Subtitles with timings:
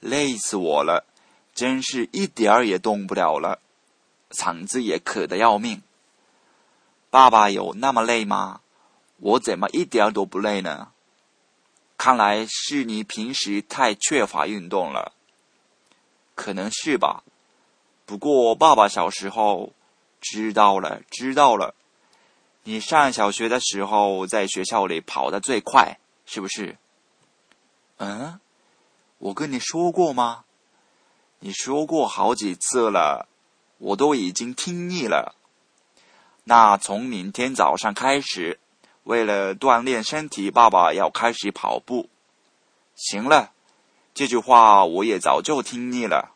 [0.00, 1.04] 累死我了，
[1.54, 3.60] 真是一点儿也动不了了，
[4.30, 5.82] 嗓子也渴得要命。
[7.10, 8.60] 爸爸有那么累吗？
[9.18, 10.92] 我怎么一点都不累呢？
[11.96, 15.12] 看来是你平时太缺乏运动了。
[16.34, 17.22] 可能是吧。
[18.04, 19.72] 不过爸爸小时候
[20.20, 21.74] 知道了，知道了。
[22.64, 26.76] 你上小学的时候在学校里跑得最快，是不是？
[27.96, 28.38] 嗯，
[29.18, 30.44] 我跟你说过吗？
[31.40, 33.28] 你说过好几次了，
[33.78, 35.34] 我都已经听腻了。
[36.44, 38.60] 那从明天早上开始，
[39.04, 42.08] 为了锻炼身体，爸爸要开始跑步。
[42.94, 43.52] 行了，
[44.14, 46.35] 这句话我也早就听腻了。